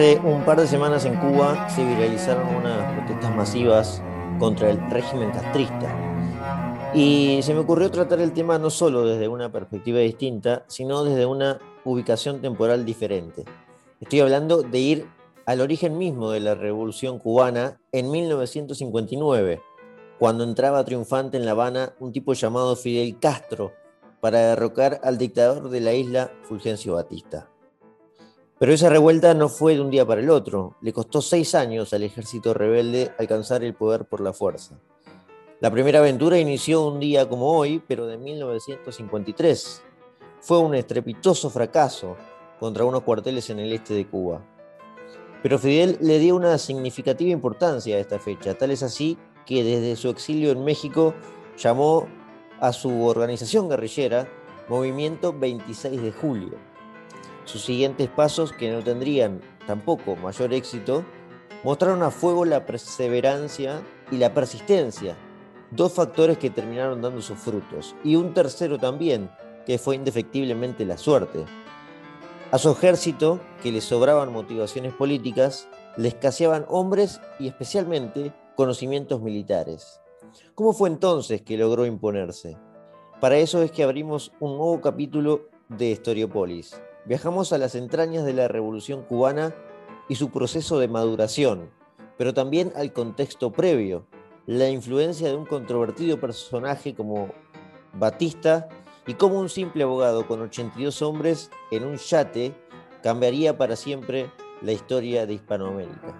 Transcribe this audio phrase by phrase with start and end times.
[0.00, 4.02] Hace un par de semanas en Cuba se viralizaron unas protestas masivas
[4.38, 5.94] contra el régimen castrista.
[6.94, 11.26] Y se me ocurrió tratar el tema no solo desde una perspectiva distinta, sino desde
[11.26, 13.44] una ubicación temporal diferente.
[14.00, 15.06] Estoy hablando de ir
[15.44, 19.60] al origen mismo de la revolución cubana en 1959,
[20.18, 23.72] cuando entraba triunfante en La Habana un tipo llamado Fidel Castro
[24.22, 27.49] para derrocar al dictador de la isla Fulgencio Batista.
[28.60, 30.76] Pero esa revuelta no fue de un día para el otro.
[30.82, 34.78] Le costó seis años al ejército rebelde alcanzar el poder por la fuerza.
[35.60, 39.82] La primera aventura inició un día como hoy, pero de 1953.
[40.40, 42.18] Fue un estrepitoso fracaso
[42.58, 44.46] contra unos cuarteles en el este de Cuba.
[45.42, 49.96] Pero Fidel le dio una significativa importancia a esta fecha, tal es así que desde
[49.96, 51.14] su exilio en México
[51.56, 52.08] llamó
[52.60, 54.28] a su organización guerrillera
[54.68, 56.69] Movimiento 26 de Julio
[57.50, 61.04] sus siguientes pasos, que no tendrían tampoco mayor éxito,
[61.64, 65.16] mostraron a fuego la perseverancia y la persistencia,
[65.72, 69.30] dos factores que terminaron dando sus frutos, y un tercero también,
[69.66, 71.44] que fue indefectiblemente la suerte.
[72.52, 80.00] A su ejército, que le sobraban motivaciones políticas, le escaseaban hombres y especialmente conocimientos militares.
[80.54, 82.56] ¿Cómo fue entonces que logró imponerse?
[83.20, 88.34] Para eso es que abrimos un nuevo capítulo de Historiopolis, Viajamos a las entrañas de
[88.34, 89.54] la Revolución cubana
[90.08, 91.70] y su proceso de maduración,
[92.18, 94.06] pero también al contexto previo,
[94.46, 97.30] la influencia de un controvertido personaje como
[97.94, 98.68] Batista
[99.06, 102.54] y cómo un simple abogado con 82 hombres en un yate
[103.02, 106.18] cambiaría para siempre la historia de Hispanoamérica.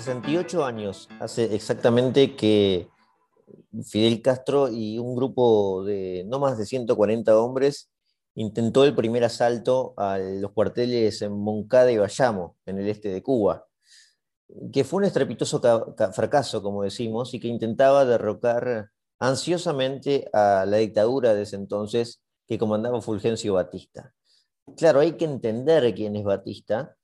[0.00, 2.88] ...68 años hace exactamente que
[3.84, 7.90] Fidel Castro y un grupo de no más de 140 hombres
[8.34, 13.22] intentó el primer asalto a los cuarteles en Moncada y Bayamo, en el este de
[13.22, 13.66] Cuba,
[14.72, 15.60] que fue un estrepitoso
[16.12, 22.58] fracaso, como decimos, y que intentaba derrocar ansiosamente a la dictadura de ese entonces que
[22.58, 24.12] comandaba Fulgencio Batista.
[24.76, 26.96] Claro, hay que entender quién es Batista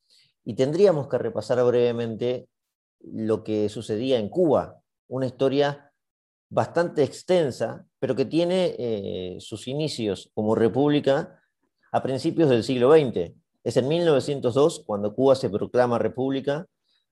[0.45, 2.49] y tendríamos que repasar brevemente
[3.01, 5.86] lo que sucedía en Cuba, una historia
[6.57, 11.39] bastante extensa, pero que tiene eh, sus inicios como república
[11.93, 13.35] a principios del siglo XX.
[13.63, 16.65] Es en 1902 cuando Cuba se proclama república,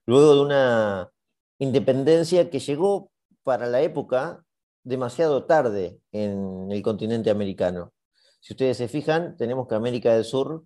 [0.06, 1.10] luego de una
[1.58, 3.10] independencia que llegó
[3.42, 4.42] para la época
[4.82, 7.92] demasiado tarde en el continente americano.
[8.40, 10.64] Si ustedes se fijan, tenemos que América del Sur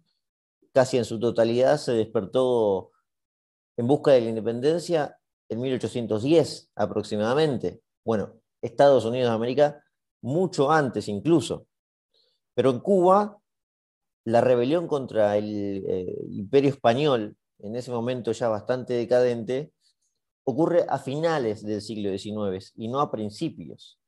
[0.72, 2.93] casi en su totalidad se despertó
[3.77, 5.19] en busca de la independencia
[5.49, 7.81] en 1810 aproximadamente.
[8.05, 9.83] Bueno, Estados Unidos de América
[10.23, 11.67] mucho antes incluso.
[12.55, 13.39] Pero en Cuba,
[14.25, 19.73] la rebelión contra el eh, imperio español, en ese momento ya bastante decadente,
[20.45, 23.99] ocurre a finales del siglo XIX y no a principios.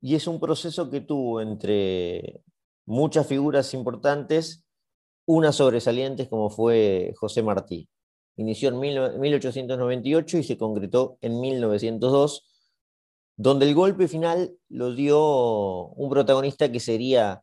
[0.00, 2.42] Y es un proceso que tuvo entre
[2.86, 4.64] muchas figuras importantes,
[5.26, 7.88] unas sobresalientes como fue José Martí.
[8.36, 8.80] Inició en
[9.20, 12.53] 1898 y se concretó en 1902
[13.36, 17.42] donde el golpe final lo dio un protagonista que sería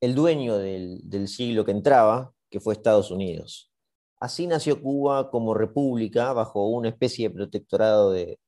[0.00, 3.70] el dueño del, siglo que entraba, que fue Estados Unidos.
[4.20, 8.38] Así nació Cuba como república bajo una especie de protectorado de,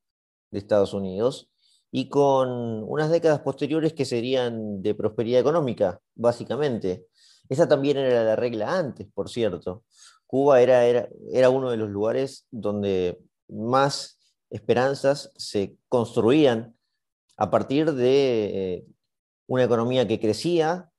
[0.50, 1.49] de Estados Unidos
[1.91, 2.50] y con
[2.84, 7.06] unas décadas posteriores que serían de prosperidad económica, básicamente.
[7.49, 9.84] Esa también era la regla antes, por cierto.
[10.27, 14.19] Cuba era, era, era uno de los lugares donde más
[14.50, 16.77] esperanzas se construían
[17.37, 18.87] a partir de eh,
[19.47, 20.91] una economía que crecía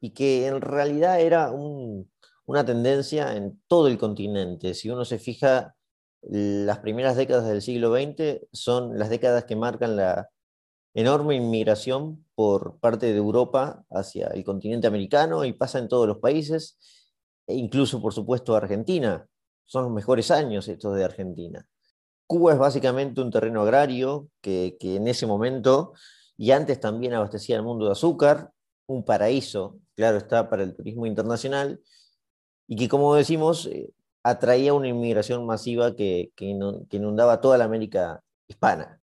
[0.00, 4.74] y que en realidad era una tendencia en todo el continente.
[4.74, 5.74] Si uno se fija,
[6.22, 10.30] las primeras décadas del siglo XX son las décadas que marcan la
[10.94, 16.18] enorme inmigración por parte de Europa hacia el continente americano y pasa en todos los
[16.18, 16.78] países,
[17.46, 19.26] e incluso por supuesto Argentina.
[19.64, 21.68] Son los mejores años estos de Argentina.
[22.28, 25.94] Cuba es básicamente un terreno agrario que, en ese momento
[26.36, 28.52] y antes también abastecía el mundo de azúcar,
[28.86, 31.80] un paraíso, claro está, para el turismo internacional,
[32.68, 36.30] y que como decimos, eh, atraía una inmigración masiva que,
[36.90, 39.00] inundaba toda la América hispana.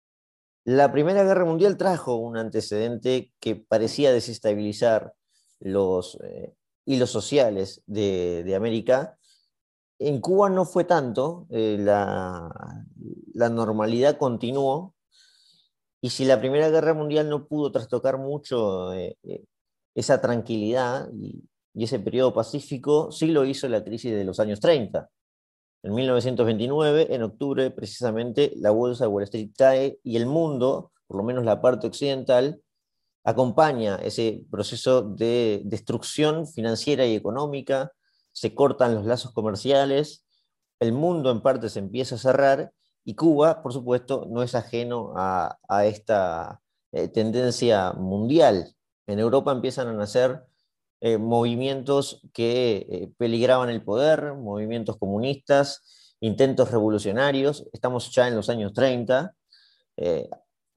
[0.64, 5.14] La Primera Guerra Mundial trajo un antecedente que parecía desestabilizar
[5.60, 6.54] los eh,
[6.86, 9.18] hilos sociales de América,
[10.00, 12.52] en Cuba no fue tanto, eh, la,
[13.50, 14.94] normalidad continuó,
[16.02, 19.44] y si la Primera Guerra Mundial no pudo trastocar mucho eh, eh,
[19.96, 21.44] esa tranquilidad y,
[21.78, 25.10] ese periodo pacífico sí lo hizo la crisis de los años 30.
[25.84, 31.18] En 1929, en octubre, precisamente, la bolsa de Wall Street cae y el mundo, por
[31.18, 32.62] lo menos la parte occidental,
[33.26, 37.92] acompaña ese proceso de destrucción financiera y económica,
[38.36, 40.26] se cortan los lazos comerciales,
[40.82, 42.74] el mundo en parte se empieza a cerrar
[43.06, 46.62] y Cuba, por supuesto, no es ajeno a, esta
[46.92, 48.76] eh, tendencia mundial.
[49.08, 50.44] En Europa empiezan a nacer
[51.00, 57.66] eh, movimientos que eh, peligraban el poder, movimientos comunistas, intentos revolucionarios.
[57.72, 59.34] Estamos ya en los años 30.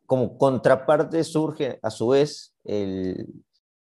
[0.07, 3.27] como contraparte surge a su vez el,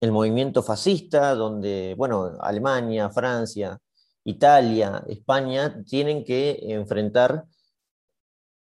[0.00, 3.78] el movimiento fascista, donde, bueno, Alemania, Francia,
[4.24, 7.44] Italia, España, tienen que enfrentar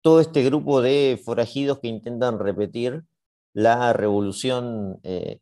[0.02, 3.04] todo este grupo de forajidos que intentan repetir
[3.52, 5.40] la revolución eh,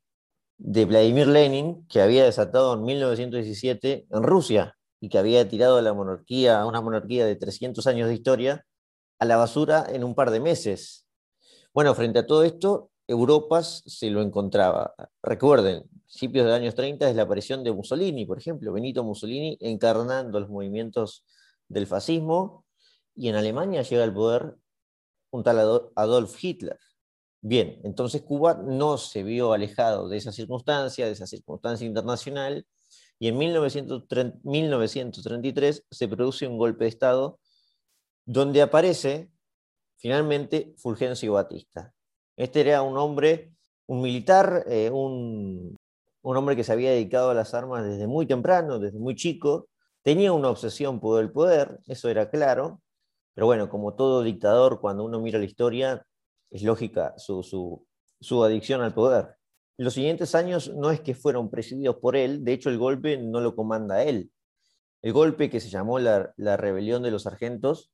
[0.58, 5.82] de Vladimir Lenin, que había desatado en 1917 en Rusia y que había tirado a
[5.82, 8.66] la monarquía, a una monarquía de 300 años de historia,
[9.20, 11.06] a la basura en un par de meses.
[11.72, 14.94] Bueno, frente a todo esto, Europa se lo encontraba.
[15.22, 19.56] Recuerden, principios de los años 30 es la aparición de Mussolini, por ejemplo, Benito Mussolini
[19.60, 21.24] encarnando los movimientos
[21.68, 22.66] del fascismo,
[23.14, 24.56] y en Alemania llega al poder
[25.30, 25.58] un tal
[25.96, 26.78] Adolf Hitler.
[27.40, 32.66] Bien, entonces Cuba no se vio alejado de esa circunstancia, de esa circunstancia internacional,
[33.18, 37.40] y en 1933 se produce un golpe de Estado
[38.26, 39.30] donde aparece
[39.96, 41.94] finalmente Fulgencio Batista.
[42.38, 43.52] Este era un hombre,
[43.86, 45.76] un militar, eh, un,
[46.22, 49.68] un hombre que se había dedicado a las armas desde muy temprano, desde muy chico,
[50.02, 52.80] tenía una obsesión por el poder, eso era claro,
[53.34, 56.06] pero bueno, como todo dictador, cuando uno mira la historia,
[56.50, 57.84] es lógica su,
[58.44, 59.36] adicción al poder.
[59.76, 63.40] Los siguientes años no es que fueron presididos por él, de hecho el golpe no
[63.40, 64.30] lo comanda él.
[65.02, 67.90] El golpe que se llamó la, rebelión de los sargentos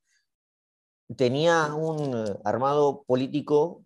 [1.17, 3.85] tenía un eh, armado político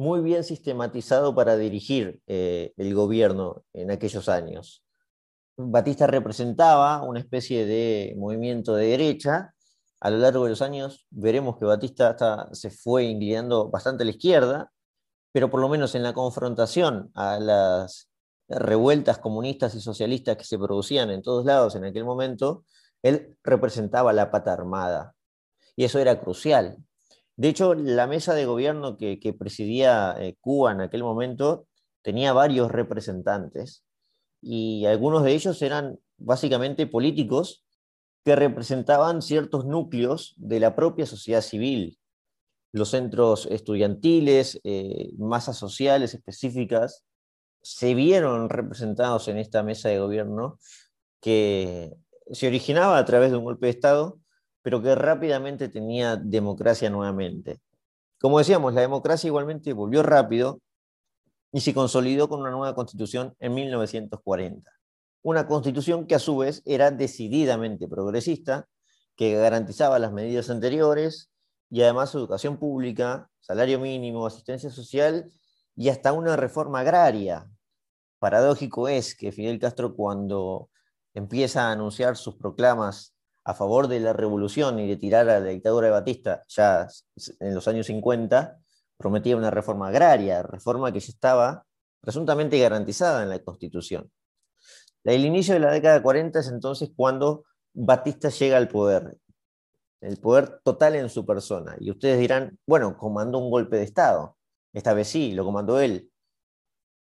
[0.00, 4.82] muy bien sistematizado para dirigir eh, el gobierno en aquellos años.
[5.58, 9.52] Batista representaba una especie de movimiento de derecha
[10.00, 12.16] a lo largo de los años veremos que Batista
[12.52, 14.72] se fue inclinando bastante a la izquierda,
[15.32, 18.08] pero por lo menos en la confrontación a las
[18.48, 22.64] revueltas comunistas y socialistas que se producían en todos lados en aquel momento,
[23.02, 25.14] él representaba la pata armada.
[25.76, 26.78] Y eso era crucial.
[27.40, 31.66] De hecho, la mesa de gobierno que, presidía eh, Cuba en aquel momento
[32.02, 33.82] tenía varios representantes
[34.42, 37.64] y algunos de ellos eran básicamente políticos
[38.26, 41.98] que representaban ciertos núcleos de la propia sociedad civil,
[42.72, 47.06] los centros estudiantiles, eh, masas sociales específicas,
[47.62, 50.58] se vieron representados en esta mesa de gobierno
[51.22, 51.96] que
[52.32, 54.20] se originaba a través de un golpe de Estado,
[54.62, 57.60] pero que rápidamente tenía democracia nuevamente.
[58.18, 60.60] Como decíamos, la democracia igualmente volvió rápido
[61.52, 64.70] y se consolidó con una nueva constitución en 1940
[65.22, 68.68] una constitución que a su vez era decididamente progresista,
[69.16, 71.30] que garantizaba las medidas anteriores
[71.68, 75.30] y además educación pública, salario mínimo, asistencia social
[75.76, 77.48] y hasta una reforma agraria.
[78.18, 80.70] Paradójico es que Fidel Castro cuando
[81.14, 83.14] empieza a anunciar sus proclamas
[83.44, 86.86] a favor de la revolución y de tirar a la dictadura de Batista ya
[87.40, 88.58] en los años 50,
[88.96, 91.64] prometía una reforma agraria, reforma que ya estaba
[92.00, 94.10] presuntamente garantizada en la Constitución.
[95.04, 99.16] El inicio de la década 40 es entonces cuando Batista llega al poder,
[100.00, 101.76] el poder total en su persona.
[101.80, 104.36] Y ustedes dirán, bueno, comandó un golpe de Estado.
[104.72, 106.10] Esta vez sí, lo comandó él.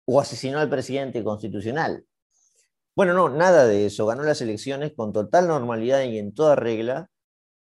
[0.06, 2.06] O asesinó al presidente constitucional.
[2.98, 4.08] Bueno, no, nada de eso.
[4.08, 7.12] Ganó las elecciones con total normalidad y en toda regla,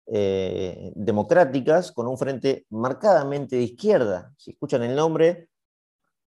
[0.06, 4.32] eh, democráticas, con un frente marcadamente de izquierda.
[4.38, 5.48] Si escuchan el nombre,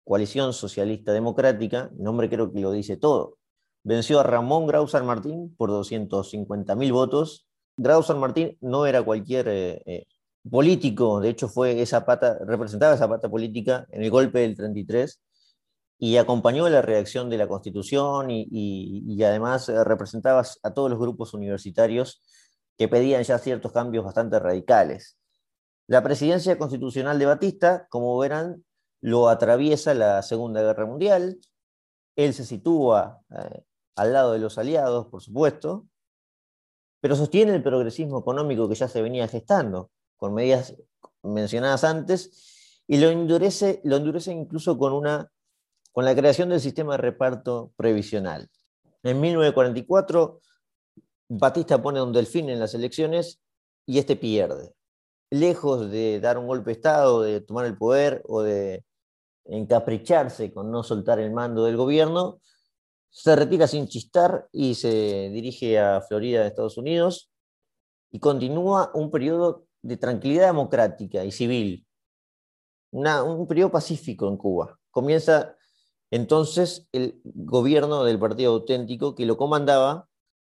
[0.04, 3.38] Coalición Socialista Democrática, el nombre creo que lo dice todo
[3.86, 7.48] venció a Ramón Grau San Martín por 250.000 votos.
[7.78, 10.06] Grau San Martín no era cualquier eh, eh,
[10.50, 15.22] político, de hecho fue esa pata, representaba esa pata política en el golpe del 33
[15.98, 21.34] y acompañó la reacción de la Constitución y, además eh, representaba a todos los grupos
[21.34, 22.22] universitarios
[22.78, 25.18] que pedían ya ciertos cambios bastante radicales.
[25.88, 28.66] La presidencia constitucional de Batista, como verán,
[29.02, 31.40] lo atraviesa la Segunda Guerra Mundial.
[32.16, 33.22] Él se sitúa
[33.96, 35.86] al lado de los aliados, por supuesto,
[37.00, 40.76] pero sostiene el progresismo económico que ya se venía gestando, con medidas
[41.22, 45.32] mencionadas antes, y lo endurece, lo endurece incluso con una
[45.96, 48.50] con la creación del sistema de reparto previsional.
[49.02, 50.42] En 1944,
[51.30, 53.40] Batista pone un delfín en las elecciones
[53.86, 54.76] y este pierde.
[55.30, 58.84] Lejos de dar un golpe de Estado, de tomar el poder o de
[59.46, 62.42] encapricharse con no soltar el mando del gobierno,
[63.10, 67.32] se retira sin chistar y se dirige a Florida, Estados Unidos,
[68.12, 71.88] y continúa un periodo de tranquilidad democrática y civil,
[72.92, 74.78] un periodo pacífico en Cuba.
[74.92, 75.56] Comienza
[76.12, 80.08] entonces el gobierno del Partido Auténtico que lo comandaba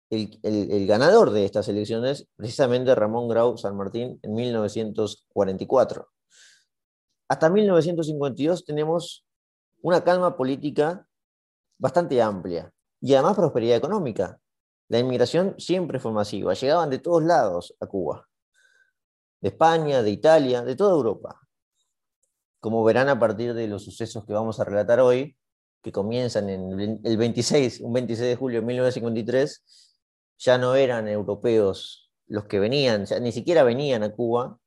[0.10, 6.08] el, ganador de estas elecciones, precisamente Ramón Grau San Martín, en 1944.
[7.27, 9.25] Hasta 1952 tenemos
[9.82, 11.08] una calma política
[11.77, 14.39] bastante amplia y además prosperidad económica.
[14.88, 18.27] La inmigración siempre fue masiva, llegaban de todos lados a Cuba,
[19.41, 21.39] de España, de Italia, de toda Europa.
[22.60, 25.38] Como verán a partir de los sucesos que vamos a relatar hoy,
[25.82, 29.64] que comienzan en el 26, un 26 de julio de 1953,
[30.38, 34.60] ya no eran europeos los que venían, ni siquiera venían a Cuba,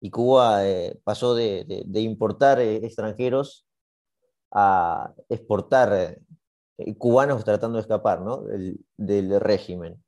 [0.00, 3.66] y Cuba eh, pasó de, importar eh, extranjeros
[4.52, 5.92] a exportar
[6.78, 10.02] eh, cubanos tratando de escapar del, del, régimen.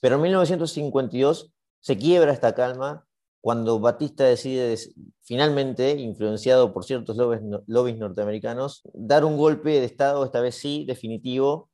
[0.00, 3.06] Pero en 1952 se quiebra esta calma
[3.42, 4.78] cuando Batista decide,
[5.24, 11.68] finalmente, influenciado por ciertos lobbies, norteamericanos, dar un golpe de Estado, esta vez sí, definitivo,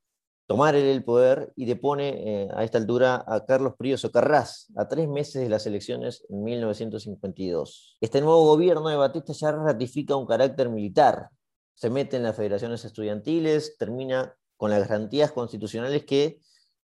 [0.46, 5.08] tomar el poder y depone eh, a esta altura a Carlos Prioso Carras a tres
[5.08, 7.98] meses de las elecciones en 1952.
[8.00, 11.28] Este nuevo gobierno de Batista ya ratifica un carácter militar,
[11.74, 16.40] se mete en las federaciones estudiantiles, termina con las garantías constitucionales que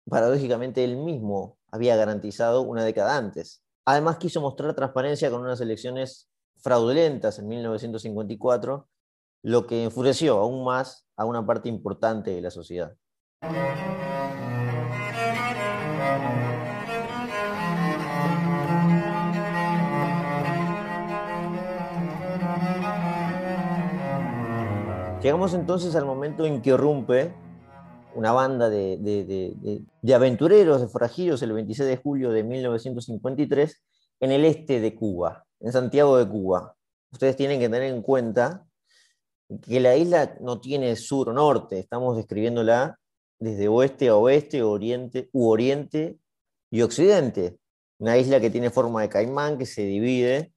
[0.08, 3.64] paradójicamente él mismo había garantizado una década antes.
[3.84, 8.88] Además quiso mostrar transparencia con unas elecciones fraudulentas en 1954,
[9.42, 12.94] lo que enfureció aún más a una parte importante de la sociedad.
[25.22, 27.34] Llegamos entonces al momento en que irrumpe
[28.14, 33.82] una banda de, aventureros, de forajidos, el 26 de julio de 1953,
[34.20, 36.76] en el este de Cuba, en Santiago de Cuba.
[37.12, 38.66] Ustedes tienen que tener en cuenta
[39.62, 42.98] que la isla no tiene sur o norte, estamos describiéndola
[43.38, 46.18] desde oeste a oeste, oriente u oriente
[46.70, 47.58] y occidente.
[47.98, 50.52] Una isla que tiene forma de caimán que se divide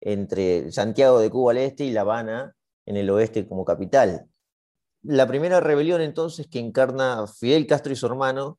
[0.00, 4.28] entre Santiago de Cuba al este y La Habana en el oeste como capital.
[5.08, 8.58] La primera rebelión entonces que encarna Fidel Castro y su hermano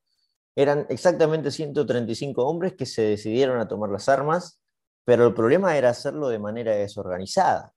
[0.56, 4.62] eran exactamente 135 hombres que se decidieron a tomar las armas,
[5.04, 7.74] pero el problema era hacerlo de manera desorganizada.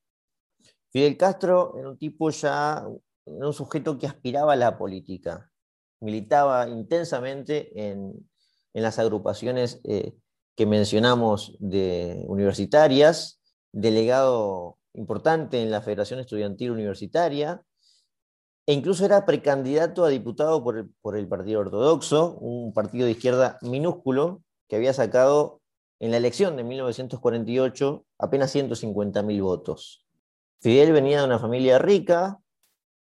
[0.91, 2.87] Fidel Castro era un tipo ya,
[3.25, 5.51] un sujeto que aspiraba a la política,
[6.01, 8.29] militaba intensamente en,
[8.73, 10.15] las agrupaciones eh,
[10.57, 17.63] que mencionamos de universitarias, delegado importante en la Federación Estudiantil Universitaria,
[18.67, 23.13] e incluso era precandidato a diputado por el, por el Partido Ortodoxo, un partido de
[23.13, 25.61] izquierda minúsculo que había sacado
[25.99, 30.07] en la elección de 1948 apenas 150.000 votos.
[30.61, 32.41] Fidel venía de una familia rica,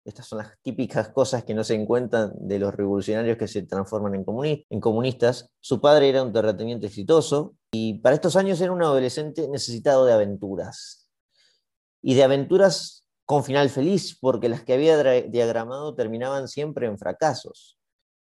[0.09, 4.15] estas son las típicas cosas que no se encuentran de los revolucionarios que se transforman
[4.15, 5.51] en, comunistas.
[5.61, 10.15] Su padre era un terrateniente exitoso y para estos años era un adolescente necesitado de
[10.15, 11.11] aventuras.
[12.01, 12.98] Y de aventuras
[13.29, 17.77] con final feliz, porque las que había diagramado terminaban siempre en fracasos.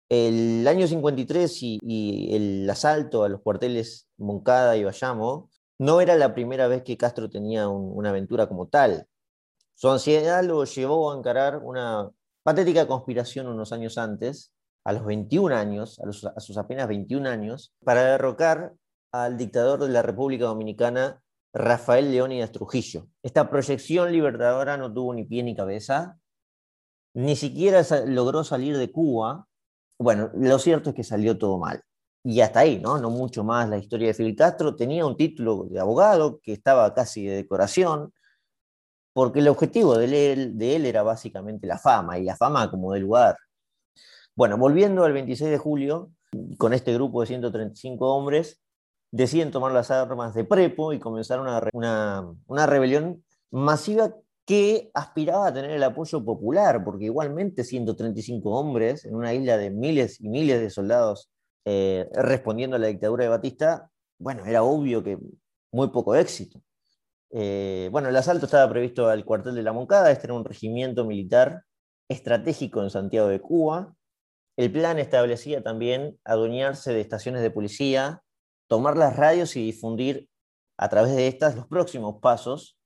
[0.07, 5.49] El año 53 y, el asalto a los cuarteles Moncada y Bayamo
[5.79, 9.05] no era la primera vez que Castro tenía una aventura como tal.
[9.73, 12.09] Su ansiedad lo llevó a encarar una
[12.43, 14.53] patética conspiración unos años antes,
[14.85, 18.71] a los 21 años, a, sus apenas 21 años, para derrocar
[19.11, 21.21] al dictador de la República Dominicana,
[21.55, 23.07] Rafael Leónidas Trujillo.
[23.23, 26.19] Esta proyección libertadora no tuvo ni pie ni cabeza,
[27.13, 29.47] ni siquiera logró salir de Cuba.
[29.97, 31.81] Bueno, lo cierto es que salió todo mal.
[32.25, 32.97] Y hasta ahí, ¿no?
[32.97, 34.75] No mucho más la historia de Fidel Castro.
[34.75, 38.13] Tenía un título de abogado que estaba casi de decoración,
[39.13, 42.91] porque el objetivo de él, de él era básicamente la fama, y la fama como
[42.91, 43.37] del lugar.
[44.35, 46.11] Bueno, volviendo al 26 de julio,
[46.57, 48.59] con este grupo de 135 hombres,
[49.15, 54.13] deciden tomar las armas de Prepo y comenzar una, una, una rebelión masiva
[54.45, 59.71] que aspiraba a tener el apoyo popular, porque igualmente 135 hombres en una isla de
[59.71, 61.31] miles y miles de soldados
[61.63, 65.17] eh, respondiendo a la dictadura de Batista, bueno, era obvio que
[65.71, 66.59] muy poco éxito.
[67.31, 71.05] Eh, bueno, el asalto estaba previsto al cuartel de la Moncada, este era un regimiento
[71.05, 71.63] militar
[72.09, 73.95] estratégico en Santiago de Cuba.
[74.57, 78.21] El plan establecía también adueñarse de estaciones de policía,
[78.67, 80.29] tomar las radios y difundir
[80.77, 82.77] a través de estas los próximos pasos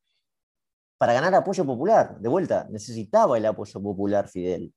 [0.98, 2.20] para ganar apoyo popular.
[2.20, 4.74] De vuelta, necesitaba el apoyo popular Fidel.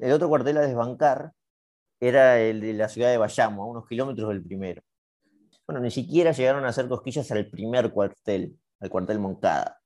[0.00, 1.32] El otro cuartel a desbancar
[2.00, 4.82] era el de la ciudad de Bayamo, a unos kilómetros del primero.
[5.66, 9.80] Bueno, ni siquiera llegaron a hacer cosquillas al primer cuartel, al cuartel Moncada.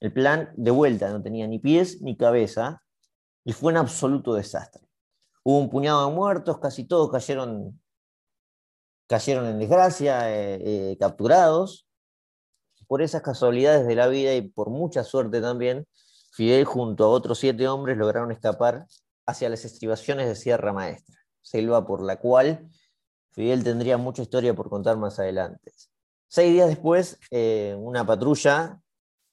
[0.00, 2.82] El plan, de vuelta, no tenía ni pies ni cabeza
[3.44, 4.88] y fue un absoluto desastre.
[5.44, 7.81] Hubo un puñado de muertos, casi todos cayeron,
[9.12, 11.86] cayeron en desgracia, eh, eh, capturados.
[12.86, 15.86] Por esas casualidades de la vida y por mucha suerte también,
[16.32, 18.86] Fidel junto a otros siete hombres lograron escapar
[19.26, 22.70] hacia las estribaciones de Sierra Maestra, selva por la cual
[23.32, 25.72] Fidel tendría mucha historia por contar más adelante.
[26.28, 28.80] Seis días después, eh, una patrulla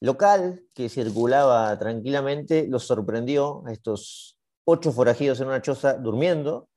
[0.00, 6.68] local que circulaba tranquilamente los sorprendió a estos ocho forajidos en una choza durmiendo.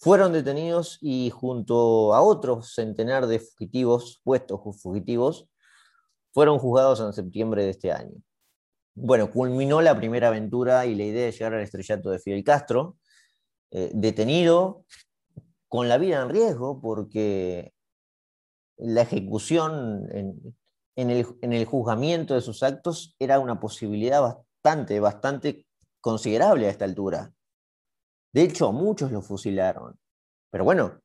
[0.00, 5.48] Fueron detenidos y junto a otros centenar de fugitivos, puestos fugitivos,
[6.32, 8.14] fueron juzgados en septiembre de este año.
[8.94, 12.96] Bueno, culminó la primera aventura y la idea de llegar al estrellato de Fidel Castro,
[13.70, 14.84] eh, detenido
[15.68, 17.72] con la vida en riesgo porque
[18.78, 20.56] la ejecución en,
[20.96, 25.66] en el, juzgamiento de sus actos era una posibilidad bastante, bastante
[26.00, 27.32] considerable a esta altura.
[28.32, 29.98] De hecho, muchos lo fusilaron.
[30.50, 31.00] Pero bueno,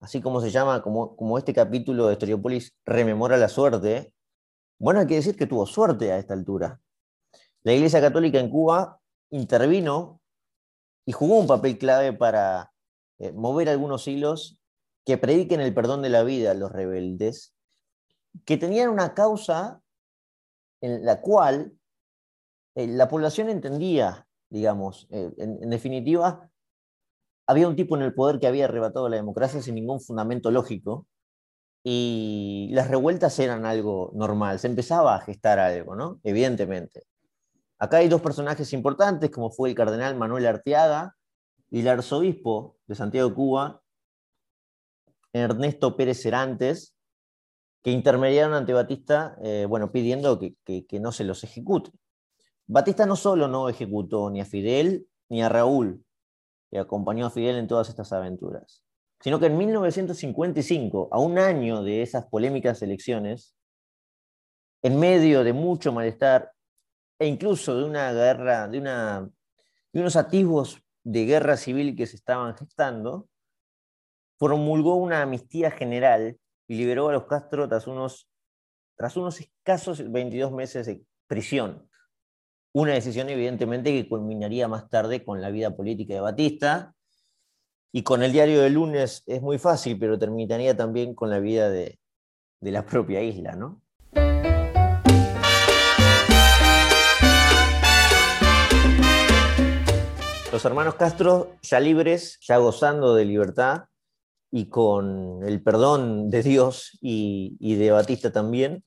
[0.00, 4.12] así como se llama, como, como este capítulo de Historiopolis rememora la suerte,
[4.78, 6.80] bueno, hay que decir que tuvo suerte a esta altura.
[7.62, 10.20] La Iglesia Católica en Cuba intervino
[11.06, 12.72] y jugó un papel clave para
[13.18, 14.60] eh, mover algunos hilos
[15.04, 17.54] que prediquen el perdón de la vida a los rebeldes
[18.44, 19.80] que tenían una causa
[20.80, 21.78] en la cual
[22.74, 26.48] eh, la población entendía, digamos, eh, en, definitiva,
[27.46, 31.08] había un tipo en el poder que había arrebatado la democracia sin ningún fundamento lógico
[31.82, 36.20] y las revueltas eran algo normal, se empezaba a gestar algo, ¿no?
[36.22, 37.02] Evidentemente.
[37.80, 41.16] Acá hay dos personajes importantes, como fue el cardenal Manuel Arteaga
[41.68, 43.82] y el arzobispo de Santiago de Cuba,
[45.32, 46.94] Ernesto Pérez Cerantes,
[47.82, 51.90] que intermediaron ante Batista, eh, bueno, pidiendo que, no se los ejecute.
[52.66, 56.04] Batista no solo no ejecutó ni a Fidel ni a Raúl,
[56.70, 58.82] que acompañó a Fidel en todas estas aventuras,
[59.20, 63.54] sino que en 1955, a un año de esas polémicas elecciones,
[64.82, 66.52] en medio de mucho malestar
[67.18, 69.30] e incluso de una guerra, de, una,
[69.92, 73.28] unos atisbos de guerra civil que se estaban gestando,
[74.38, 78.28] promulgó una amnistía general y liberó a los Castro tras unos,
[78.96, 81.88] tras unos escasos 22 meses de prisión.
[82.76, 86.92] Una decisión evidentemente que culminaría más tarde con la vida política de Batista
[87.92, 91.70] y con el diario de lunes es muy fácil, pero terminaría también con la vida
[91.70, 92.00] de,
[92.60, 93.80] de la propia isla, ¿no?
[100.52, 103.84] Los hermanos Castro, ya libres, ya gozando de libertad,
[104.56, 108.84] y con el perdón de Dios y, de Batista también,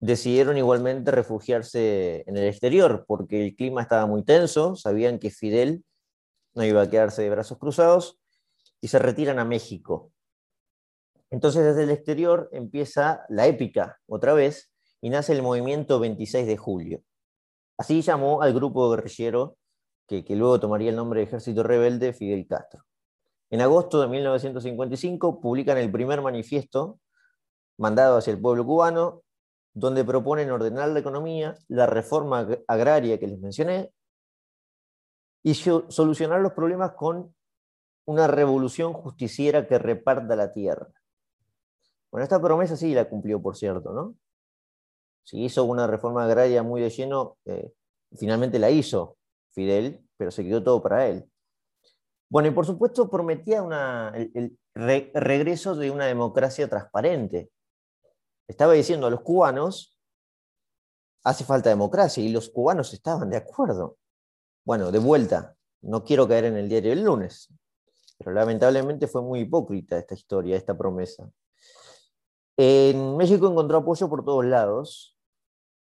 [0.00, 5.84] decidieron igualmente refugiarse en el exterior, porque el clima estaba muy tenso, sabían que Fidel
[6.54, 8.18] no iba a quedarse de brazos cruzados,
[8.80, 10.10] y se retiran a México.
[11.30, 16.56] Entonces desde el exterior empieza la épica otra vez y nace el movimiento 26 de
[16.56, 17.02] julio.
[17.76, 19.56] Así llamó al grupo guerrillero
[20.06, 22.84] que, que luego tomaría el nombre de Ejército Rebelde Fidel Castro.
[23.50, 27.00] En agosto de 1955 publican el primer manifiesto
[27.78, 29.22] mandado hacia el pueblo cubano,
[29.72, 33.92] donde proponen ordenar la economía, la reforma agraria que les mencioné,
[35.42, 37.34] y solucionar los problemas con
[38.06, 40.88] una revolución justiciera que reparta la tierra.
[42.10, 44.16] Bueno, esta promesa sí la cumplió, por cierto, ¿no?
[45.22, 47.72] Si hizo una reforma agraria muy de lleno, eh,
[48.18, 49.16] finalmente la hizo
[49.52, 51.30] Fidel, pero se quedó todo para él.
[52.28, 53.62] Bueno, y por supuesto prometía
[54.14, 57.50] el, regreso de una democracia transparente.
[58.50, 59.96] Estaba diciendo a los cubanos,
[61.22, 63.96] hace falta democracia, y los cubanos estaban de acuerdo.
[64.64, 67.54] Bueno, de vuelta, no quiero caer en el diario del lunes,
[68.18, 71.30] pero lamentablemente fue muy hipócrita esta historia, esta promesa.
[72.56, 75.16] En México encontró apoyo por todos lados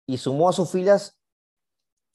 [0.04, 1.20] y sumó a sus filas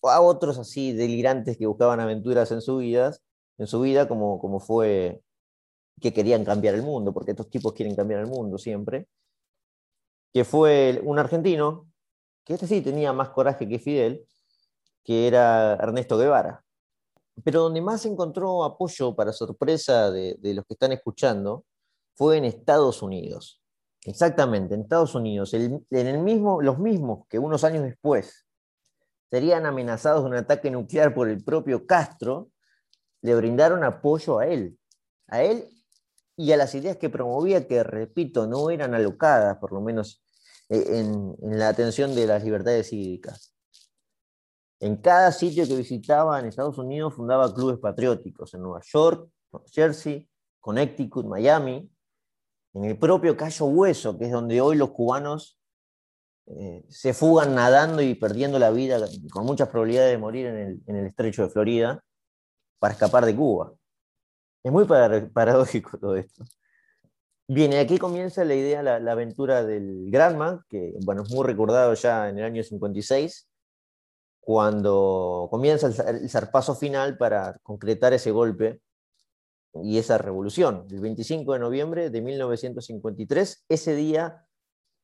[0.03, 3.15] a otros así delirantes que buscaban aventuras en su vida,
[3.57, 5.21] en su vida, como, como fue
[6.01, 9.07] que querían cambiar el mundo, porque estos tipos quieren cambiar el mundo siempre,
[10.35, 11.89] que fue un argentino,
[12.43, 14.27] que este sí tenía más coraje que Fidel,
[15.01, 16.61] que era Ernesto Guevara.
[17.45, 21.63] Pero donde más encontró apoyo, para sorpresa de, los que están escuchando,
[22.15, 23.61] fue en Estados Unidos.
[24.03, 25.53] Exactamente, en Estados Unidos.
[25.53, 28.45] en el mismo, los mismos que unos años después
[29.31, 32.49] serían amenazados de un ataque nuclear por el propio Castro,
[33.21, 34.77] le brindaron apoyo a él.
[35.29, 35.69] A él
[36.35, 40.23] y a las ideas que promovía, que repito, no eran alocadas, por lo menos
[40.69, 43.53] en, en la atención de las libertades cívicas.
[44.79, 49.29] En cada sitio que visitaba en Estados Unidos fundaba clubes patrióticos, en Nueva York,
[49.71, 50.27] Jersey,
[50.59, 51.89] Connecticut, Miami,
[52.73, 55.59] en el propio Cayo Hueso, que es donde hoy los cubanos
[56.47, 58.99] eh, se fugan nadando y perdiendo la vida
[59.31, 62.03] con muchas probabilidades de morir en el estrecho de Florida
[62.79, 63.73] para escapar de Cuba.
[64.63, 66.43] Es muy paradójico todo esto.
[67.47, 72.27] Bien, aquí comienza la idea, la, aventura del Granma, que bueno, es muy recordado ya
[72.27, 73.47] en el año 56,
[74.39, 78.81] cuando comienza el, zarpazo final para concretar ese golpe
[79.75, 80.87] y esa revolución.
[80.89, 84.47] El 25 de noviembre de 1953, ese día,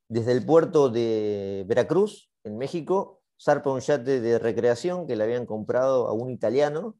[0.08, 5.46] desde el puerto de Veracruz, en México, zarpa un yate de recreación que le habían
[5.46, 6.96] comprado a un italiano,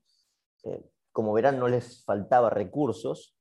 [1.11, 3.35] como verán, no les faltaba recursos,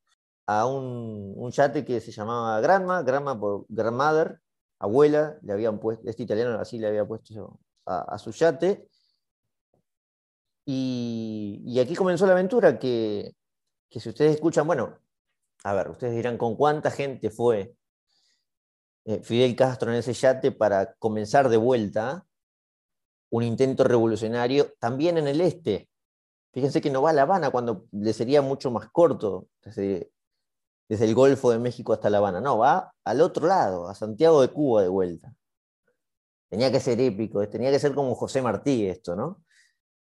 [0.45, 4.39] a un, un yate que se llamaba Granma, Granma por Grandmother,
[4.79, 8.87] abuela, le habían puesto, este italiano así le había puesto a, su yate.
[10.65, 13.35] Y, aquí comenzó la aventura que,
[13.89, 14.99] que si ustedes escuchan, bueno,
[15.63, 17.75] a ver, ustedes dirán con cuánta gente fue
[19.05, 22.25] eh, Fidel Castro en ese yate para comenzar de vuelta
[23.29, 25.91] un intento revolucionario también en el este,
[26.53, 29.47] Fíjense que no va a La Habana cuando le sería mucho más corto
[30.91, 32.41] desde, el Golfo de México hasta La Habana.
[32.41, 35.33] No, va al otro lado, a Santiago de Cuba de vuelta.
[36.49, 39.41] Tenía que ser épico, tenía que ser como José Martí esto, ¿no?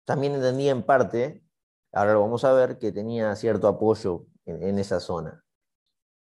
[0.04, 1.44] También entendía en parte,
[1.92, 5.44] ahora lo vamos a ver, que tenía cierto apoyo en, esa zona.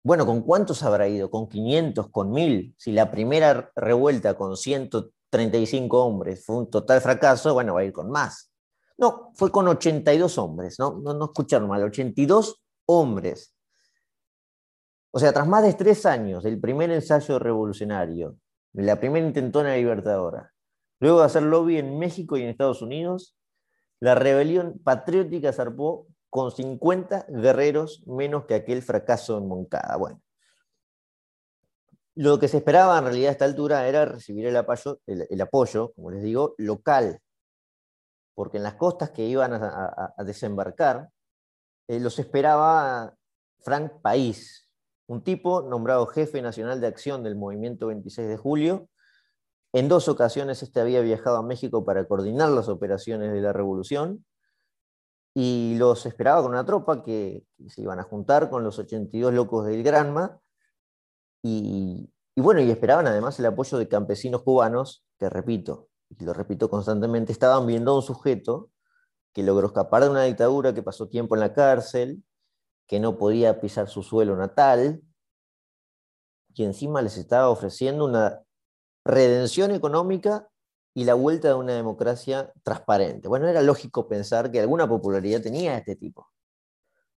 [0.03, 1.29] Bueno, ¿con cuántos habrá ido?
[1.29, 2.09] ¿Con 500?
[2.09, 2.73] ¿Con 1000?
[2.75, 7.93] Si la primera revuelta con 135 hombres fue un total fracaso, bueno, va a ir
[7.93, 8.51] con más.
[8.97, 10.79] No, fue con 82 hombres.
[10.79, 13.53] No, no escucharon mal, 82 hombres.
[15.11, 18.37] O sea, tras más de tres años del primer ensayo revolucionario,
[18.73, 20.53] de la primera intentona libertadora,
[20.99, 23.35] luego de hacer lobby en México y en Estados Unidos,
[23.99, 29.95] la rebelión patriótica zarpó con 50 guerreros menos que aquel fracaso en Moncada.
[29.97, 30.21] Bueno,
[32.15, 35.91] lo que se esperaba en realidad a esta altura era recibir el apoyo, el apoyo
[35.93, 37.19] como les digo, local,
[38.35, 41.09] porque en las costas que iban a, desembarcar
[41.87, 43.13] eh, los esperaba
[43.59, 44.68] Frank País,
[45.09, 48.89] un tipo nombrado jefe nacional de acción del movimiento 26 de julio.
[49.73, 54.23] En dos ocasiones este había viajado a México para coordinar las operaciones de la revolución
[55.33, 59.65] y los esperaba con una tropa que, se iban a juntar con los 82 locos
[59.65, 60.39] del Granma
[61.41, 66.33] y, y bueno, y esperaban además el apoyo de campesinos cubanos, que repito, y lo
[66.33, 68.69] repito constantemente, estaban viendo a un sujeto
[69.33, 72.23] que logró escapar de una dictadura, que pasó tiempo en la cárcel,
[72.89, 75.03] que no podía pisar su suelo natal,
[76.55, 78.41] que encima les estaba ofreciendo una
[79.05, 80.49] redención económica
[80.95, 83.27] y la vuelta de una democracia transparente.
[83.27, 86.29] Bueno, era lógico pensar que alguna popularidad tenía este tipo.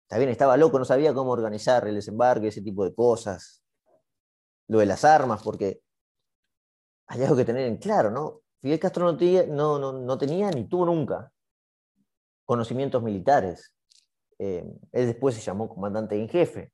[0.08, 3.64] También estaba loco, no sabía cómo organizar el desembarque, ese tipo de cosas.
[4.68, 5.84] Lo de las armas, porque
[7.06, 8.42] hay algo que tener en claro, ¿no?
[8.60, 11.32] Fidel Castro no tenía, no, no, tenía ni tuvo nunca
[12.44, 13.72] conocimientos militares.
[14.40, 16.72] Eh, él después se llamó comandante en jefe,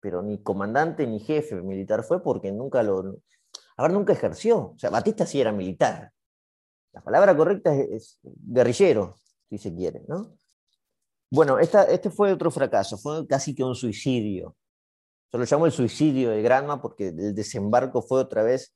[0.00, 3.18] pero ni comandante ni jefe militar fue porque nunca lo...
[3.76, 4.72] A ver, nunca ejerció.
[4.74, 6.12] O sea, Batista sí era militar.
[6.92, 9.16] La palabra correcta es, guerrillero,
[9.48, 10.36] si se quiere, ¿no?
[11.30, 14.56] Bueno, esta, este fue otro fracaso, fue casi que un suicidio.
[15.30, 18.74] Se lo llamo el suicidio de Granma porque el desembarco fue otra vez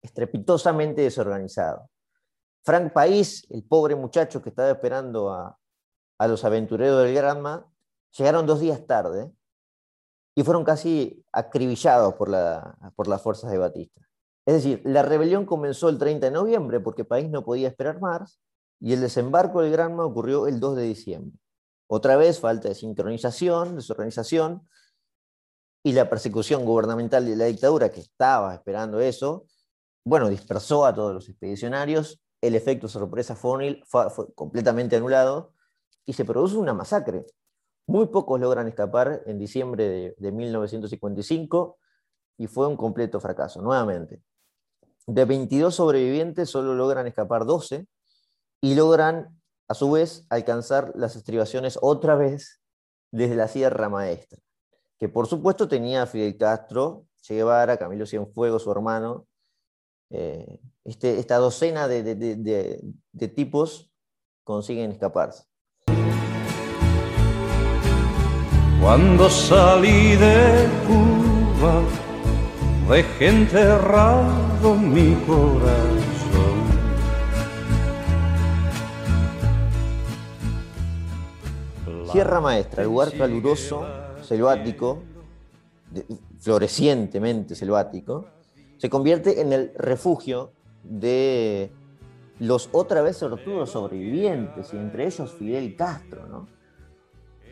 [0.00, 1.90] estrepitosamente desorganizado.
[2.64, 5.58] Frank País, el pobre muchacho que estaba esperando a,
[6.18, 7.66] los aventureros del Granma,
[8.16, 9.30] llegaron dos días tarde
[10.34, 12.30] y fueron casi acribillados por,
[12.96, 14.00] por las fuerzas de Batista.
[14.46, 18.40] Es decir, la rebelión comenzó el 30 de noviembre porque País no podía esperar más
[18.80, 21.38] y el desembarco del Granma ocurrió el 2 de diciembre.
[21.86, 24.68] Otra vez falta de sincronización, desorganización
[25.82, 29.46] y la persecución gubernamental de la dictadura que estaba esperando eso,
[30.04, 33.82] bueno, dispersó a todos los expedicionarios, el efecto sorpresa fue,
[34.34, 35.53] completamente anulado
[36.06, 37.26] y se produce una masacre.
[37.86, 41.78] Muy pocos logran escapar en diciembre de, de 1955
[42.38, 44.22] y fue un completo fracaso, nuevamente.
[45.06, 47.86] De 22 sobrevivientes solo logran escapar 12
[48.62, 52.60] y logran, a su vez, alcanzar las estribaciones otra vez
[53.10, 54.38] desde la Sierra Maestra,
[54.98, 59.26] que por supuesto tenía Fidel Castro, Che Guevara, Camilo Cienfuegos, su hermano,
[60.10, 63.90] eh, este, esta docena de tipos
[64.42, 65.44] consiguen escaparse.
[68.84, 71.82] Cuando salí de Cuba,
[72.90, 76.58] dejé enterrado mi corazón.
[82.12, 83.86] Sierra Maestra, lugar caluroso,
[84.20, 85.02] selvático,
[86.38, 88.26] florecientemente selvático,
[88.76, 91.72] se convierte en el refugio de
[92.38, 96.63] los otra vez sortudos sobrevivientes, y entre ellos Fidel Castro, ¿no?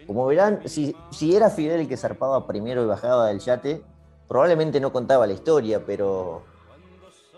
[0.06, 3.84] Como verán, si, era Fidel el que zarpaba primero y bajaba del yate,
[4.28, 6.44] probablemente no contaba la historia, pero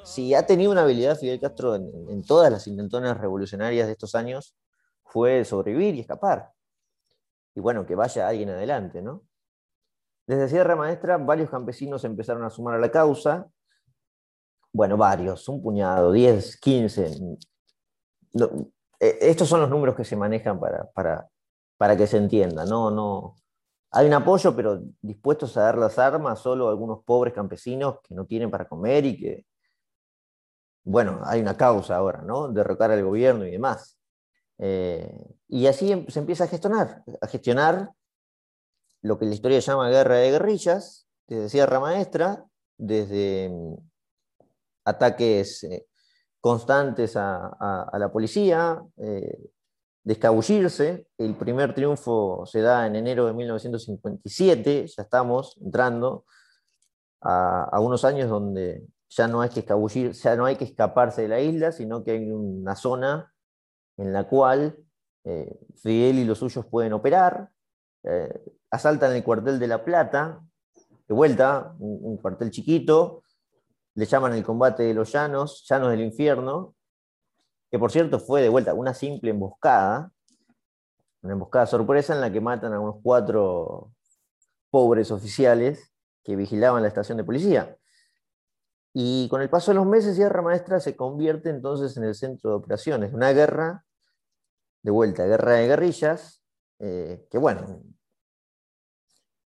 [0.05, 4.57] si ha tenido una habilidad Fidel Castro en, todas las intentonas revolucionarias de estos años,
[5.05, 6.53] fue sobrevivir y escapar.
[7.55, 9.23] Y bueno, que vaya alguien adelante, ¿no?
[10.27, 13.47] Desde Sierra Maestra, varios campesinos empezaron a sumar a la causa.
[14.73, 17.37] Bueno, varios, un puñado, 10, 15.
[19.01, 21.29] Eh, estos son los números que se manejan para, para,
[21.77, 22.65] para que se entienda.
[22.65, 23.37] No, no.
[23.91, 28.15] Hay un apoyo, pero dispuestos a dar las armas solo a algunos pobres campesinos que
[28.15, 29.47] no tienen para comer y que,
[30.85, 32.49] bueno, hay una causa ahora, ¿no?
[32.49, 33.99] Derrocar al gobierno y demás.
[34.59, 35.11] Eh,
[35.49, 37.91] y así em, se empieza a gestionar, a gestionar
[39.03, 42.45] lo que la historia llama guerra de guerrillas, desde Sierra Maestra,
[42.77, 43.77] desde mm,
[44.85, 45.87] ataques eh,
[46.41, 49.51] constantes a, la policía, eh,
[50.05, 51.09] de escabullirse.
[51.19, 56.25] El primer triunfo se da en enero de 1957, ya estamos entrando
[57.21, 61.29] a, unos años donde ya no hay que escabullir, ya no hay que escaparse de
[61.29, 63.33] la isla, sino que hay una zona
[63.97, 64.77] en la cual
[65.25, 67.49] eh, Fidel y los suyos pueden operar.
[68.03, 70.41] Eh, asaltan el cuartel de La Plata,
[71.09, 73.23] de vuelta, un cuartel chiquito,
[73.95, 76.74] le llaman el combate de los llanos, llanos del infierno,
[77.75, 80.13] que por cierto fue de vuelta una simple emboscada,
[81.23, 83.91] una emboscada sorpresa en la que matan a unos cuatro
[84.71, 87.77] pobres oficiales que vigilaban la estación de policía.
[88.93, 92.51] Y con el paso de los meses, Sierra Maestra se convierte entonces en el centro
[92.51, 93.85] de operaciones, una guerra,
[94.81, 96.45] de vuelta, guerra de guerrillas,
[96.79, 97.83] eh, que bueno,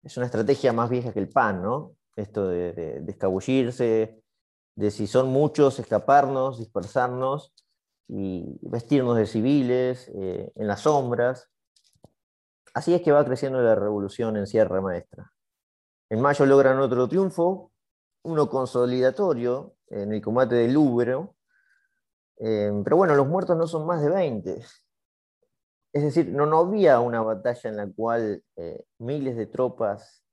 [0.02, 1.96] es una estrategia más vieja que el PAN, ¿no?
[2.16, 4.22] Esto de, de escabullirse,
[4.74, 7.54] de si son muchos, escaparnos, dispersarnos
[8.12, 11.48] y vestirnos de civiles eh, en las sombras.
[12.74, 15.32] Así es que va creciendo la revolución en Sierra Maestra.
[16.08, 17.70] En mayo logran otro triunfo,
[18.24, 21.36] uno consolidatorio en el combate del Lúbero,
[22.38, 24.60] eh, pero bueno, los muertos no son más de 20.
[25.92, 30.24] Es decir, no, no había una batalla en la cual eh, miles de tropas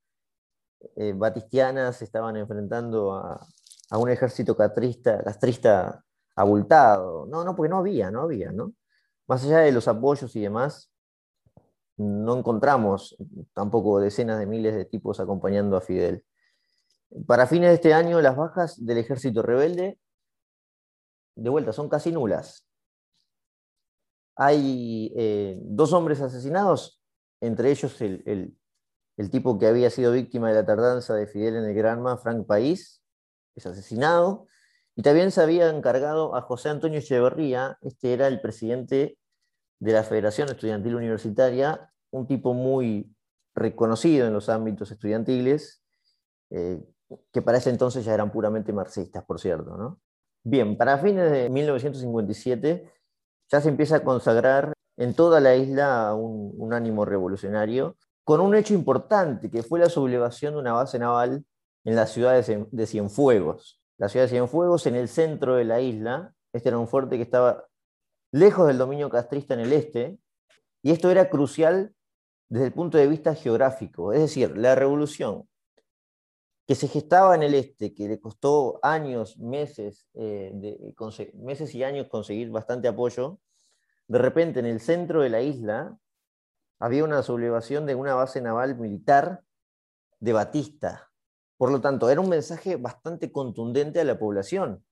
[1.16, 3.44] batistianas estaban enfrentando a,
[3.90, 6.06] a un ejército castrista, castrista
[6.38, 7.26] abultado.
[7.26, 8.74] No, no, porque no había, no había, ¿no?
[9.28, 10.90] Más allá de los apoyos y demás,
[11.98, 13.18] no encontramos
[13.54, 16.24] tampoco decenas de miles de tipos acompañando a Fidel.
[17.26, 20.00] Para fines de este año, las bajas del ejército rebelde,
[21.36, 22.66] de vuelta, son casi nulas.
[24.36, 27.02] Hay eh, dos hombres asesinados,
[27.42, 28.56] entre ellos el,
[29.18, 32.46] el, tipo que había sido víctima de la tardanza de Fidel en el Granma, Frank
[32.46, 33.02] País,
[33.56, 34.48] es asesinado.
[34.98, 39.20] Y también se había encargado a José Antonio Echeverría, este era el presidente
[39.80, 43.16] de la Federación Estudiantil Universitaria, un tipo muy
[43.54, 45.84] reconocido en los ámbitos estudiantiles,
[46.50, 46.84] eh,
[47.32, 49.78] que para ese entonces ya eran puramente marxistas, por cierto.
[49.78, 50.00] ¿no?
[50.44, 52.92] Bien, para fines de 1957
[53.52, 58.56] ya se empieza a consagrar en toda la isla un, un ánimo revolucionario, con un
[58.56, 61.46] hecho importante, que fue la sublevación de una base naval
[61.84, 66.34] en la ciudad de Cienfuegos la ciudad de Cienfuegos, en el centro de la isla.
[66.54, 67.66] Este era un fuerte que estaba
[68.32, 70.18] lejos del dominio castrista en el este,
[70.82, 71.94] y esto era crucial
[72.50, 74.14] desde el punto de vista geográfico.
[74.14, 75.48] Es decir, la revolución
[76.68, 80.54] que se gestaba en el este, que le costó años, meses, eh,
[81.36, 83.40] meses y años conseguir bastante apoyo,
[84.08, 85.98] de repente en el centro de la isla
[86.80, 89.44] había una sublevación de una base naval militar
[90.20, 91.07] de Batista,
[91.58, 94.84] por lo tanto, era un mensaje bastante contundente a la población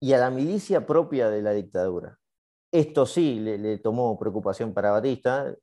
[0.00, 2.18] y a la milicia propia de la dictadura.
[2.72, 5.54] Esto sí le, tomó preocupación para Batista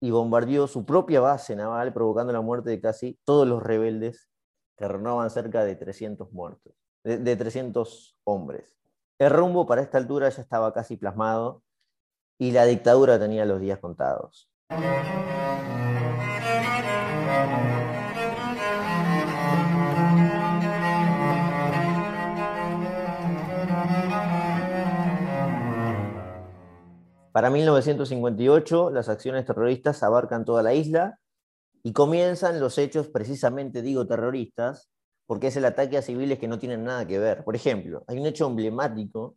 [0.00, 4.30] y bombardeó su propia base naval, provocando la muerte de casi todos los rebeldes,
[4.76, 8.76] que renovaban cerca de 300 muertos, de, 300 hombres.
[9.18, 11.62] El rumbo para esta altura ya estaba casi plasmado
[12.38, 14.48] y la dictadura tenía los días contados.
[27.38, 31.20] Para 1958, las acciones terroristas abarcan toda la isla
[31.84, 34.90] y comienzan los hechos, precisamente digo terroristas,
[35.24, 37.44] porque es el ataque a civiles que no tienen nada que ver.
[37.44, 39.36] Por ejemplo, hay un hecho emblemático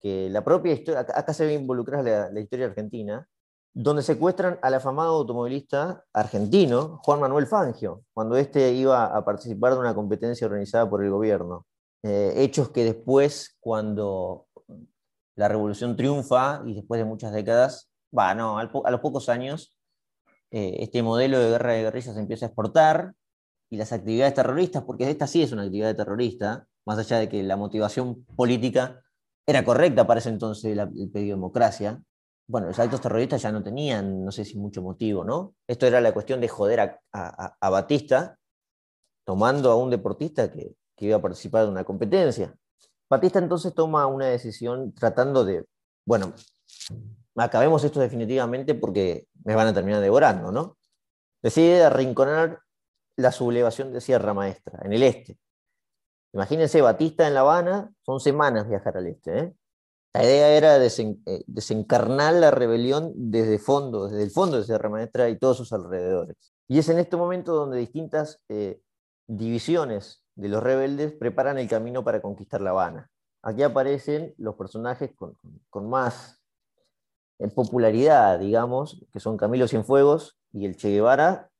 [0.00, 3.28] que la propia historia, acá se ve involucrada la, la historia argentina,
[3.72, 9.78] donde secuestran al afamado automovilista argentino Juan Manuel Fangio, cuando éste iba a participar de
[9.78, 11.64] una competencia organizada por el gobierno.
[12.02, 14.47] Eh, hechos que después, cuando
[15.38, 19.76] la revolución triunfa y después de muchas décadas, va, no, a los pocos años,
[20.50, 23.14] eh, este modelo de guerra de guerrillas se empieza a exportar
[23.70, 27.42] y las actividades terroristas, porque esta sí es una actividad terrorista, más allá de que
[27.44, 29.00] la motivación política
[29.46, 32.02] era correcta para ese entonces el, pedido de democracia.
[32.48, 35.54] Bueno, los actos terroristas ya no tenían, no sé si mucho motivo, ¿no?
[35.68, 38.36] Esto era la cuestión de joder a, Batista,
[39.24, 42.56] tomando a un deportista que, que iba a participar de una competencia.
[43.10, 45.64] Batista entonces toma una decisión tratando de,
[46.04, 46.34] bueno,
[47.36, 50.76] acabemos esto definitivamente porque me van a terminar devorando, ¿no?
[51.42, 52.60] Decide arrinconar
[53.16, 55.38] la sublevación de Sierra Maestra, en el este.
[56.32, 59.38] Imagínense, Batista en La Habana, son semanas viajar al este.
[59.38, 59.54] ¿eh?
[60.12, 65.28] La idea era eh, desencarnar la rebelión desde, fondo, desde el fondo de Sierra Maestra
[65.28, 66.36] y todos sus alrededores.
[66.66, 68.80] Y es en este momento donde distintas eh,
[69.26, 73.10] divisiones de los rebeldes preparan el camino para conquistar La Habana.
[73.42, 76.40] Aquí aparecen los personajes con, más
[77.40, 81.50] eh, popularidad, digamos, que son Camilo Cienfuegos y el Che Guevara,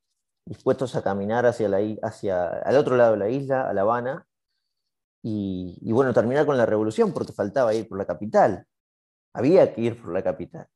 [0.44, 4.26] dispuestos a caminar hacia, la, hacia al otro lado de la isla, a La Habana,
[5.22, 8.64] y, y, bueno, terminar con la revolución, porque faltaba ir por la capital.
[9.34, 10.68] Había que ir por la capital.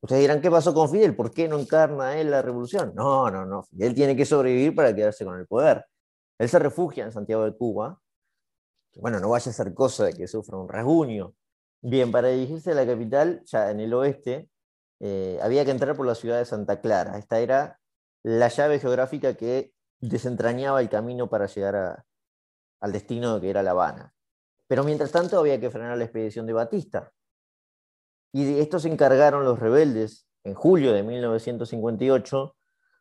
[0.00, 1.14] Ustedes dirán, ¿qué pasó con Fidel?
[1.14, 2.92] ¿Por qué no encarna él la revolución?
[2.96, 3.62] No, no, no.
[3.62, 5.84] Fidel tiene que sobrevivir para quedarse con el poder.
[6.38, 8.00] Él se refugia en Santiago de Cuba.
[8.96, 11.34] bueno, no vaya a ser cosa de que sufra un rasguño.
[11.82, 14.48] Bien, para dirigirse a la capital, ya en el oeste,
[15.00, 17.18] eh, había que entrar por la ciudad de Santa Clara.
[17.18, 17.78] Esta era
[18.22, 22.04] la llave geográfica que desentrañaba el camino para llegar
[22.80, 24.14] al destino que era La Habana.
[24.66, 27.12] Pero mientras tanto había que frenar la expedición de Batista.
[28.32, 32.55] Y de esto se encargaron los rebeldes en julio de 1958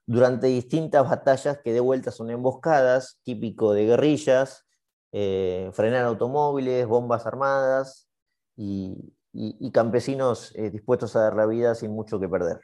[0.07, 4.65] durante distintas batallas que de vuelta son emboscadas, típico de guerrillas,
[5.11, 8.07] eh, frenar automóviles, bombas armadas
[8.55, 9.11] y,
[9.73, 12.61] campesinos eh, dispuestos a dar la vida sin mucho que perder.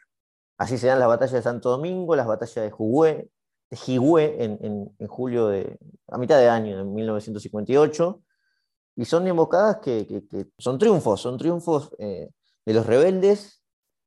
[0.58, 3.32] Así se dan las batallas de Santo Domingo, las batallas de Jigüe,
[3.70, 5.78] de en, julio de,
[6.08, 8.22] a mitad de año, de 1958,
[8.98, 10.24] y son emboscadas que,
[10.58, 12.30] son triunfos, son triunfos eh,
[12.66, 13.61] de los rebeldes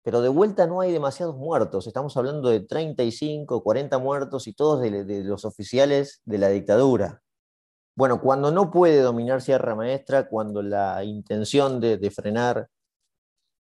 [0.04, 1.86] pero de vuelta no hay demasiados muertos.
[1.86, 7.22] Estamos hablando de 35, 40 muertos y todos de, los oficiales de la dictadura.
[7.96, 12.68] Bueno, cuando no puede dominar Sierra Maestra, cuando la intención de, frenar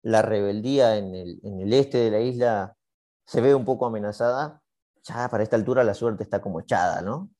[0.02, 2.76] la rebeldía en el, este de la isla
[3.24, 4.60] se ve un poco amenazada,
[5.04, 7.30] ya para esta altura la suerte está como echada, ¿no?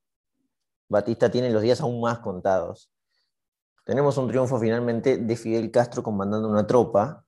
[0.89, 2.93] Batista tiene los días aún más contados.
[3.85, 7.24] Tenemos un triunfo finalmente de Fidel Castro comandando una tropa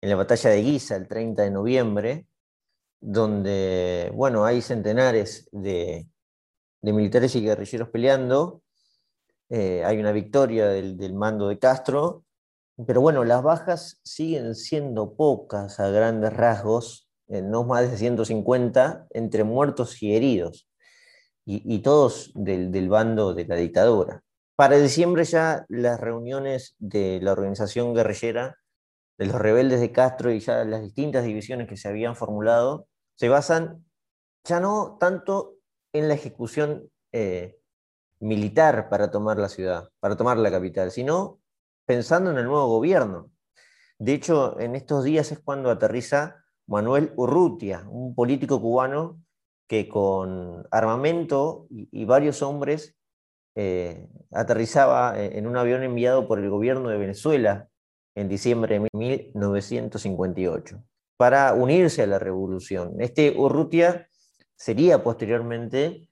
[0.00, 2.26] en la batalla de Guisa el 30 de noviembre,
[3.00, 6.08] donde, bueno, hay centenares de,
[6.82, 8.62] militares y guerrilleros peleando,
[9.50, 12.24] eh, hay una victoria del, mando de Castro,
[12.86, 19.06] pero bueno, las bajas siguen siendo pocas a grandes rasgos, eh, no más de 150
[19.10, 20.68] entre muertos y heridos,
[21.50, 24.22] y, todos del, del bando de la dictadura.
[24.54, 28.58] Para diciembre ya las reuniones de la organización guerrillera
[29.18, 33.28] de los rebeldes de Castro y ya las distintas divisiones que se habían formulado, se
[33.28, 33.84] basan
[34.44, 35.56] ya no tanto
[35.92, 37.58] en la ejecución eh,
[38.20, 41.40] militar para tomar la ciudad, para tomar la capital, sino
[41.84, 43.30] pensando en el nuevo gobierno.
[43.98, 49.20] De hecho, en estos días es cuando aterriza Manuel Urrutia, un político cubano
[49.66, 52.96] que con armamento y, varios hombres
[53.54, 57.67] eh, aterrizaba en un avión enviado por el gobierno de Venezuela
[58.18, 60.82] en diciembre de 1958
[61.16, 63.00] para unirse a la revolución.
[63.00, 64.08] Este Urrutia
[64.56, 66.08] sería posteriormente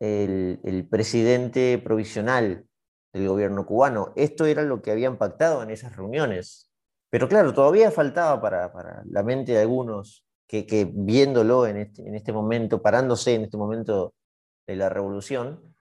[0.00, 2.66] el, presidente provisional
[3.12, 4.12] del gobierno cubano.
[4.16, 6.70] Esto era lo que habían pactado en esas reuniones.
[7.10, 12.32] Pero claro, todavía faltaba para, la mente de algunos que, viéndolo en este, en este
[12.32, 14.14] momento, parándose en este momento
[14.66, 15.74] de la revolución,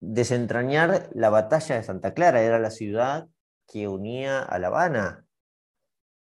[0.00, 3.28] desentrañar la batalla de Santa Clara, era la ciudad
[3.68, 5.26] que unía a La Habana.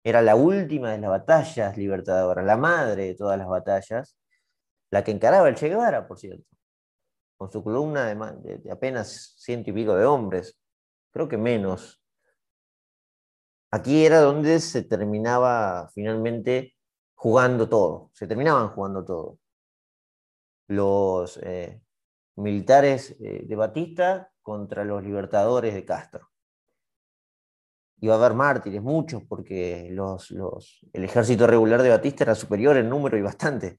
[0.05, 4.17] Era la última de las batallas libertadoras, la madre de todas las batallas,
[4.91, 6.45] la que encaraba el Che Guevara, por cierto,
[7.37, 10.59] con su columna de, apenas ciento y pico de hombres,
[11.13, 12.03] creo que menos.
[13.71, 16.77] Aquí era donde se terminaba finalmente
[17.15, 19.39] jugando todo, se terminaban jugando todo.
[20.69, 21.83] Los eh,
[22.37, 26.31] militares eh, de Batista contra los libertadores de Castro.
[28.01, 30.31] Iba a haber mártires, muchos, porque los,
[30.93, 33.79] el ejército regular de Batista era superior en número y bastante.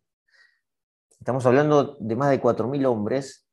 [1.20, 3.48] Estamos hablando de más de 4.000 hombres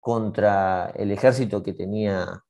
[0.00, 2.42] contra el ejército que tenía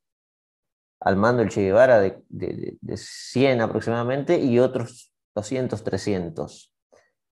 [1.00, 6.72] al mando el Che Guevara de, de, de 100 aproximadamente y otros 200, 300.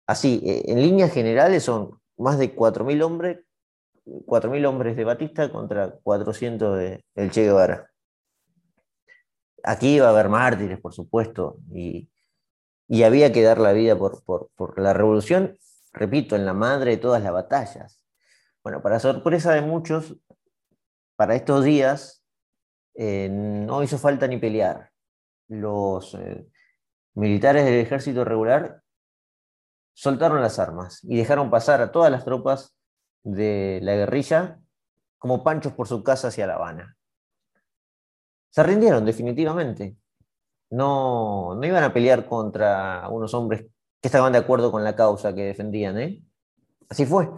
[0.07, 3.39] Así, eh, en líneas generales son más de 4.000 hombres,
[4.05, 7.91] 4.000 hombres de Batista contra 400 de, del Che Guevara.
[9.67, 12.11] Aquí iba a haber mártires, por supuesto, y,
[13.03, 15.57] había que dar la vida por, la revolución,
[15.93, 18.01] repito, en la madre de todas las batallas.
[18.63, 20.17] Bueno, para sorpresa de muchos,
[21.17, 22.23] para estos días
[22.95, 24.91] eh, no hizo falta ni pelear.
[25.49, 26.47] Los eh,
[27.15, 28.83] militares del ejército regular
[29.95, 32.77] soltaron las armas y dejaron pasar a todas las tropas
[33.23, 34.61] de la guerrilla
[35.17, 36.97] como panchos por su casa hacia La Habana.
[38.55, 39.97] Se rindieron definitivamente.
[40.71, 43.63] No, no iban a pelear contra unos hombres
[44.01, 45.99] que estaban de acuerdo con la causa que defendían.
[45.99, 46.23] ¿eh?
[46.89, 47.29] Así fue.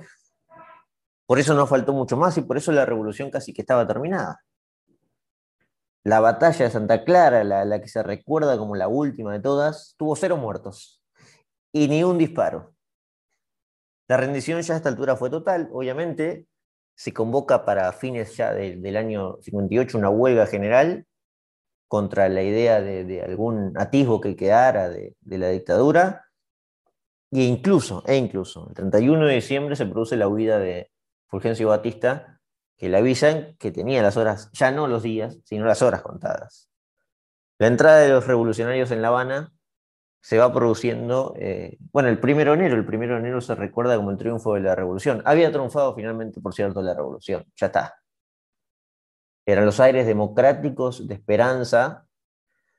[1.25, 4.45] Por eso no faltó mucho más y por eso la revolución casi que estaba terminada.
[6.05, 10.17] La batalla de Santa Clara, la, que se recuerda como la última de todas, tuvo
[10.17, 11.03] cero muertos
[11.73, 12.75] y ni un disparo.
[14.07, 16.47] La rendición ya a esta altura fue total, obviamente.
[16.97, 21.07] Se convoca para fines ya del año 58 una huelga general
[21.87, 26.25] contra la idea de, algún atisbo que quedara de, de, la dictadura.
[27.31, 30.91] E incluso, e incluso, el 31 de diciembre se produce la huida de
[31.29, 32.41] Fulgencio Batista
[32.77, 36.69] que le avisan que tenía las horas, ya no los días, sino las horas contadas.
[37.59, 39.56] La entrada de los revolucionarios en La Habana
[40.21, 43.97] se va produciendo, eh, bueno, el primero de enero, el primero de enero se recuerda
[43.97, 45.23] como el triunfo de la revolución.
[45.25, 47.95] Había triunfado finalmente, por cierto, la revolución, ya está.
[49.47, 52.09] Eran los aires democráticos de esperanza,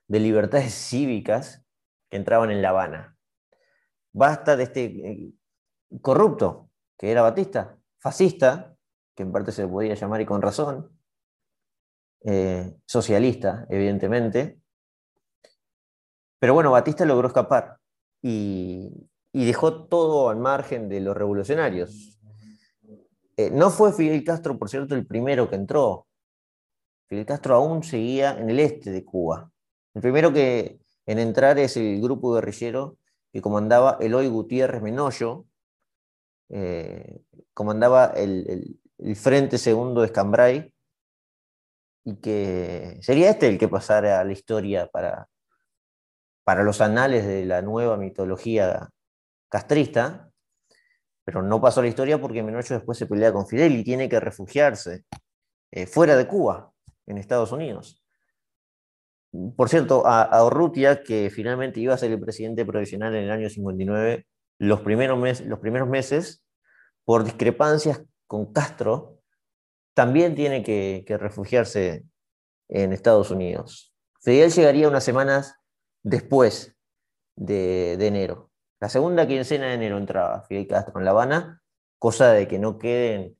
[0.08, 1.64] de libertades cívicas
[2.10, 3.18] que entraban en La Habana.
[4.12, 5.34] Basta de este eh,
[6.02, 8.76] corrupto, que era Batista, fascista,
[9.16, 10.98] que en parte se podía llamar y con razón,
[12.26, 14.60] eh, socialista, evidentemente.
[16.40, 17.78] Pero bueno, Batista logró escapar
[18.22, 18.92] y,
[19.34, 22.20] dejó todo al margen de los revolucionarios.
[23.38, 26.08] Eh, no fue Fidel Castro, por cierto, el primero que entró.
[27.08, 29.52] Fidel Castro aún seguía en el este de Cuba.
[29.94, 32.98] El primero que en entrar es el grupo guerrillero
[33.32, 35.46] que comandaba Eloy Gutiérrez Menoyo,
[36.50, 37.22] eh,
[37.54, 40.74] comandaba el, el Frente Segundo de Escambray,
[42.04, 45.28] y que sería este el que pasara a la historia para,
[46.48, 48.88] para los anales de la nueva mitología
[49.50, 50.32] castrista,
[51.26, 54.22] pero no pasó la historia porque Menocho después se pelea con Fidel y tiene que
[54.22, 55.04] refugiarse
[55.72, 56.72] eh, fuera de Cuba,
[57.06, 58.02] en Estados Unidos.
[59.58, 63.50] Por cierto, a, a, que finalmente iba a ser el presidente provisional en el año
[63.50, 64.26] 59,
[64.60, 66.46] los primeros, los primeros meses,
[67.04, 69.20] por discrepancias con Castro,
[69.94, 72.06] también tiene que, refugiarse
[72.70, 73.94] en Estados Unidos.
[74.22, 75.58] Fidel llegaría unas semanas
[76.08, 76.78] después
[77.36, 78.50] de, enero.
[78.80, 81.62] La segunda quincena de enero entraba Fidel Castro en La Habana,
[82.00, 83.38] cosa de que no queden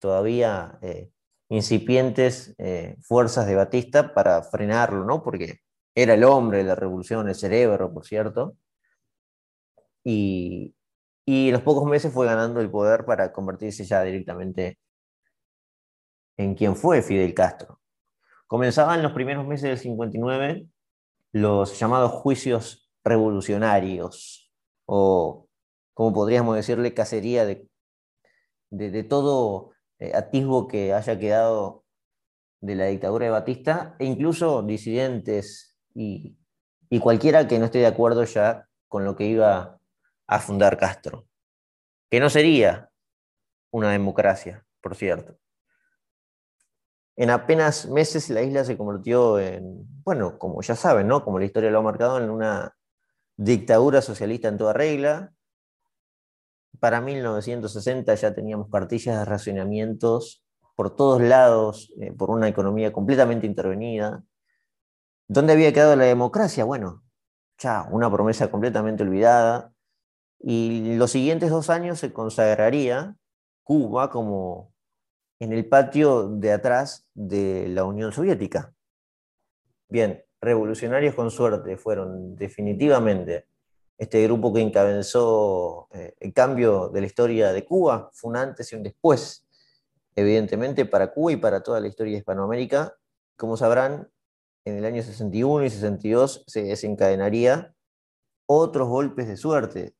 [0.00, 1.10] todavía eh,
[1.48, 5.22] incipientes eh, fuerzas de Batista para frenarlo, ¿no?
[5.22, 5.60] Porque
[5.94, 8.56] era el hombre de la revolución, el cerebro, por cierto.
[10.04, 10.74] Y,
[11.24, 14.78] y en los pocos meses fue ganando el poder para convertirse ya directamente
[16.36, 17.80] en quien fue Fidel Castro.
[18.46, 20.68] Comenzaban los primeros meses del 59
[21.32, 24.52] los llamados juicios revolucionarios,
[24.86, 25.48] o
[25.94, 27.68] como podríamos decirle, cacería de,
[28.70, 31.84] de, todo eh, atisbo que haya quedado
[32.60, 36.36] de la dictadura de Batista, e incluso disidentes y,
[36.90, 39.80] y cualquiera que no esté de acuerdo ya con lo que iba
[40.26, 41.26] a fundar Castro,
[42.10, 42.90] que no sería
[43.70, 45.38] una democracia, por cierto.
[47.20, 51.24] En apenas meses la isla se convirtió en, bueno, como ya saben, ¿no?
[51.24, 52.76] como la historia lo ha marcado, en una
[53.36, 55.32] dictadura socialista en toda regla.
[56.78, 60.44] Para 1960 ya teníamos cartillas de racionamientos
[60.76, 64.22] por todos lados, eh, por una economía completamente intervenida.
[65.26, 66.62] ¿Dónde había quedado la democracia?
[66.62, 67.02] Bueno,
[67.58, 69.72] ya, una promesa completamente olvidada.
[70.38, 73.16] Y los siguientes dos años se consagraría
[73.64, 74.72] Cuba como
[75.40, 78.74] en el patio de atrás de la Unión Soviética.
[79.88, 83.46] Bien, revolucionarios con suerte fueron definitivamente
[83.96, 88.72] este grupo que encabezó eh, el cambio de la historia de Cuba, fue un antes
[88.72, 89.46] y un después,
[90.14, 92.96] evidentemente para Cuba y para toda la historia de Hispanoamérica.
[93.36, 94.08] Como sabrán,
[94.64, 97.74] en el año 61 y 62 se desencadenaría
[98.46, 99.94] otros golpes de suerte.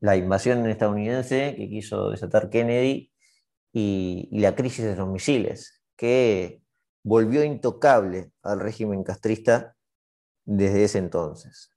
[0.00, 3.09] La invasión estadounidense que quiso desatar Kennedy
[3.72, 6.62] y, la crisis de los misiles, que
[7.04, 9.76] volvió intocable al régimen castrista
[10.44, 11.70] desde ese entonces.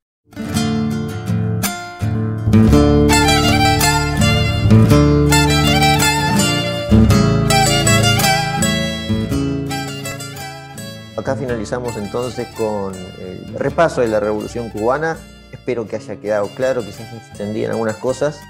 [11.15, 15.17] Acá finalizamos entonces con el repaso de la Revolución Cubana.
[15.53, 18.41] Espero que haya quedado claro, quizás se extendían algunas cosas,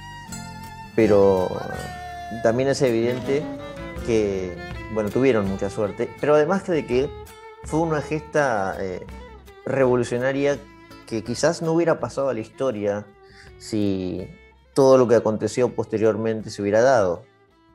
[0.96, 1.50] pero
[2.42, 3.44] también es evidente
[4.06, 4.56] que,
[4.94, 7.10] bueno, tuvieron mucha suerte, pero además de que
[7.64, 9.06] fue una gesta eh,
[9.66, 10.58] revolucionaria
[11.08, 13.06] que quizás no hubiera pasado a la historia
[13.58, 14.28] si
[14.74, 17.24] todo lo que aconteció posteriormente se hubiera dado.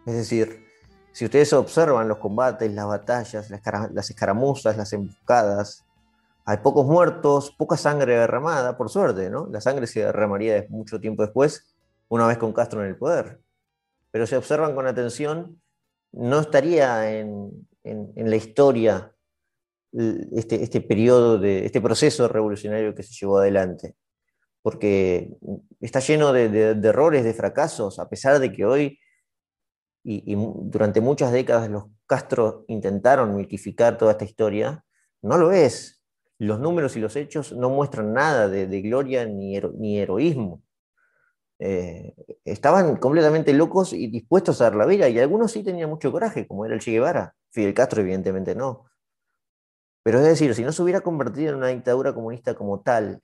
[0.06, 0.66] Es decir,
[1.12, 5.84] si ustedes observan los combates, las batallas, las, escaramuzas, las emboscadas,
[6.44, 9.46] hay pocos muertos, poca sangre derramada, por suerte, ¿no?
[9.50, 11.74] La sangre se derramaría mucho tiempo después,
[12.08, 13.40] una vez con Castro en el poder.
[14.18, 15.62] Pero si observan con atención,
[16.10, 19.14] no estaría en, la historia
[19.92, 23.94] este, este periodo, este proceso revolucionario que se llevó adelante
[24.60, 25.30] porque
[25.78, 28.98] está lleno de, errores, de fracasos, a pesar de que hoy
[30.02, 34.84] y, durante muchas décadas los Castro intentaron mitificar toda esta historia,
[35.22, 36.02] no lo es.
[36.38, 39.56] Los números y los hechos no muestran nada de, gloria ni,
[39.96, 40.64] heroísmo.
[41.60, 46.12] Eh, estaban completamente locos y dispuestos a dar la vida, y algunos sí tenían mucho
[46.12, 47.34] coraje, como era el Che Guevara.
[47.50, 48.86] Fidel Castro, evidentemente, no.
[50.02, 53.22] Pero es decir, si no se hubiera convertido en una dictadura comunista como tal,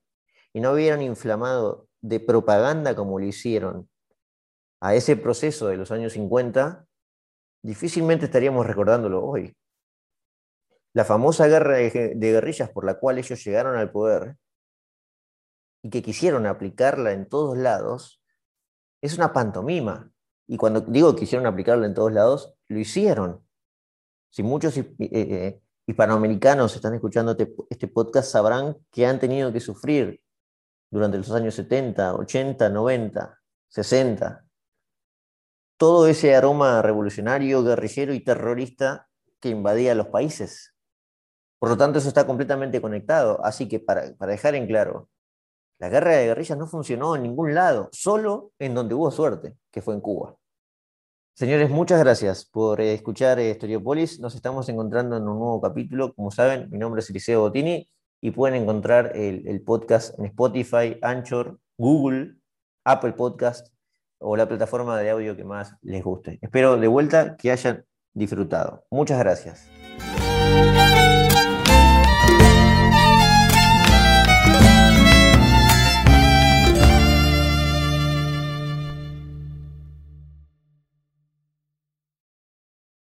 [0.53, 3.89] y no hubieran inflamado de propaganda como lo hicieron
[4.81, 6.87] a ese proceso de los años 50,
[7.63, 9.57] difícilmente estaríamos recordándolo hoy.
[10.93, 14.37] La famosa guerra de guerrillas por la cual ellos llegaron al poder
[15.83, 18.23] y que quisieron aplicarla en todos lados,
[19.05, 20.11] es una pantomima.
[20.47, 23.47] Y cuando digo que quisieron aplicarla en todos lados, lo hicieron.
[24.31, 27.37] Si muchos eh, eh, hispanoamericanos están escuchando
[27.69, 30.23] este, podcast, sabrán que han tenido que sufrir
[30.91, 34.47] durante los años 70, 80, 90, 60.
[35.77, 40.75] Todo ese aroma revolucionario, guerrillero y terrorista que invadía los países.
[41.59, 43.45] Por lo tanto, eso está completamente conectado.
[43.45, 45.11] Así que para, dejar en claro,
[45.79, 49.83] la guerra de guerrillas no funcionó en ningún lado, solo en donde hubo suerte, que
[49.83, 50.37] fue en Cuba.
[51.37, 54.21] Señores, muchas gracias por escuchar Historiopolis.
[54.21, 56.15] Nos estamos encontrando en un nuevo capítulo.
[56.15, 57.89] Como saben, mi nombre es Eliseo Bottini
[58.21, 62.37] y pueden encontrar el, podcast en Spotify, Anchor, Google,
[62.85, 63.75] Apple Podcast
[64.19, 66.39] o la plataforma de audio que más les guste.
[66.41, 68.87] Espero de vuelta que hayan disfrutado.
[68.91, 69.69] Muchas gracias.